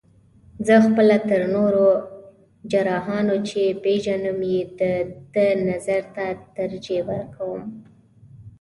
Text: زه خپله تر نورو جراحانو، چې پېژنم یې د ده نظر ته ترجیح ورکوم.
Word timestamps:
زه 0.67 0.75
خپله 0.85 1.17
تر 1.29 1.41
نورو 1.55 1.87
جراحانو، 2.71 3.35
چې 3.49 3.61
پېژنم 3.83 4.39
یې 4.51 4.61
د 4.79 4.81
ده 5.33 5.47
نظر 5.69 6.01
ته 6.15 6.25
ترجیح 6.55 7.01
ورکوم. 7.11 7.63